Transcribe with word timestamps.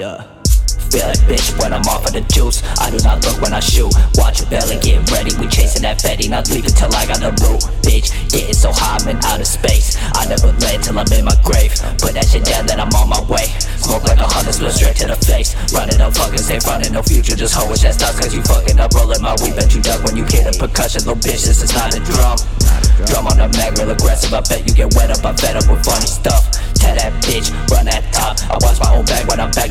Yeah. 0.00 0.24
Feel 0.88 1.04
like 1.12 1.20
bitch 1.28 1.52
when 1.60 1.76
I'm 1.76 1.84
off 1.84 2.08
of 2.08 2.16
the 2.16 2.24
juice. 2.32 2.64
I 2.80 2.88
do 2.88 2.96
not 3.04 3.20
look 3.20 3.36
when 3.44 3.52
I 3.52 3.60
shoot. 3.60 3.92
Watch 4.16 4.40
your 4.40 4.48
belly 4.48 4.80
get 4.80 5.04
ready. 5.12 5.28
We 5.36 5.44
chasing 5.44 5.84
that 5.84 6.00
fatty, 6.00 6.24
not 6.32 6.48
leaving 6.48 6.72
till 6.72 6.88
I 6.96 7.04
got 7.04 7.20
the 7.20 7.36
root. 7.44 7.60
Bitch, 7.84 8.08
getting 8.32 8.56
so 8.56 8.72
high, 8.72 8.96
I'm 8.96 9.12
in 9.12 9.20
outer 9.28 9.44
space. 9.44 10.00
I 10.16 10.24
never 10.24 10.56
land 10.64 10.88
till 10.88 10.96
I'm 10.96 11.04
in 11.12 11.28
my 11.28 11.36
grave. 11.44 11.76
Put 12.00 12.16
that 12.16 12.32
shit 12.32 12.48
down, 12.48 12.64
then 12.64 12.80
I'm 12.80 12.88
on 12.96 13.12
my 13.12 13.20
way. 13.28 13.44
Smoke 13.76 14.08
like 14.08 14.18
a 14.18 14.26
hundred, 14.26 14.56
split 14.56 14.72
straight 14.72 14.96
to 15.04 15.12
the 15.12 15.20
face. 15.20 15.52
Running 15.68 16.00
up, 16.00 16.16
fucking 16.16 16.40
safe, 16.40 16.64
running 16.64 16.96
no 16.96 17.04
future. 17.04 17.36
Just 17.36 17.52
hoe 17.52 17.68
that 17.68 17.92
starts 17.92 18.16
cause 18.16 18.32
you 18.32 18.40
fucking 18.48 18.80
up. 18.80 18.96
Rolling 18.96 19.20
my 19.20 19.36
weed, 19.44 19.60
bet 19.60 19.76
you 19.76 19.84
duck 19.84 20.00
when 20.00 20.16
you 20.16 20.24
hear 20.32 20.48
the 20.48 20.56
percussion. 20.56 21.04
Little 21.04 21.20
bitch, 21.20 21.44
this 21.44 21.60
is 21.60 21.76
not 21.76 21.92
a 21.92 22.00
drum. 22.00 22.40
Drum 23.04 23.28
on 23.28 23.36
the 23.36 23.52
mag, 23.52 23.76
real 23.76 23.92
aggressive. 23.92 24.32
I 24.32 24.40
bet 24.48 24.64
you 24.64 24.72
get 24.72 24.96
wet 24.96 25.12
up. 25.12 25.20
I'm 25.28 25.36
fed 25.36 25.60
up 25.60 25.68
with 25.68 25.84
funny 25.84 26.08
stuff. 26.08 26.50
Tell 26.74 26.96
that 26.96 27.12
bitch, 27.22 27.52
run 27.70 27.86
that 27.86 28.02
top. 28.10 28.40
I 28.48 28.56
watch 28.58 28.80
my 28.80 28.89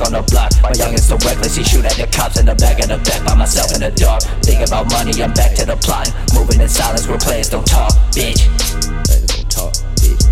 own 0.01 0.11
bag 0.11 0.13
when 0.13 0.13
I'm 0.13 0.13
back 0.13 0.13
on 0.13 0.13
the 0.13 0.23
block. 0.31 0.51
My 0.61 0.71
youngest 0.73 1.09
so 1.09 1.17
reckless, 1.27 1.55
he 1.55 1.63
shoot 1.63 1.85
at 1.85 1.93
the 1.93 2.07
cops 2.07 2.39
in 2.39 2.45
the 2.45 2.55
back 2.55 2.79
of 2.79 2.87
the 2.87 2.97
back 2.97 3.25
by 3.25 3.35
myself 3.35 3.73
in 3.73 3.81
the 3.81 3.91
dark. 3.91 4.21
Think 4.43 4.65
about 4.67 4.89
money, 4.91 5.21
I'm 5.21 5.33
back 5.33 5.55
to 5.55 5.65
the 5.65 5.75
plot. 5.75 6.11
Moving 6.33 6.61
in 6.61 6.69
silence 6.69 7.07
where 7.07 7.17
players 7.17 7.49
don't 7.49 7.65
talk, 7.65 7.93
bitch. 8.11 8.47
Don't 9.27 9.49
talk, 9.49 9.73
bitch. 9.95 10.25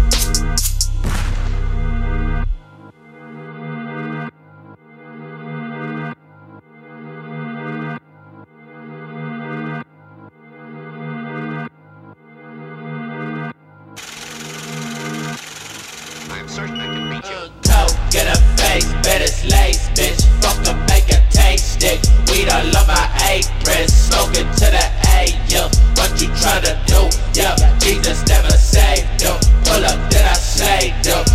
I'm 16.30 16.48
certain 16.48 16.80
I 16.80 16.86
can 16.86 17.10
reach 17.10 17.30
you. 17.30 17.50
Coke, 17.70 17.96
get 18.12 18.28
a 18.28 18.38
face, 18.58 18.86
bet 19.04 19.22
it's 19.22 19.27
lace, 19.50 19.90
bitch. 19.96 20.24
Fuck 20.42 20.64
them, 20.64 20.80
make 20.88 21.10
a 21.10 21.20
taste 21.30 21.74
stick. 21.74 22.00
We 22.32 22.46
don't 22.46 22.72
love 22.72 22.90
our 22.90 23.10
aprons, 23.30 23.94
smoking 23.94 24.50
to 24.62 24.68
the 24.72 24.86
A, 25.20 25.36
yeah. 25.48 25.70
What 25.96 26.16
you 26.22 26.30
tryna 26.40 26.76
do, 26.88 27.10
yeah? 27.34 27.56
Jesus 27.80 28.26
never 28.28 28.52
saved 28.52 29.20
them. 29.20 29.40
Pull 29.66 29.86
up, 29.86 30.00
then 30.10 30.26
I 30.26 30.34
say 30.34 30.94
them. 31.04 31.27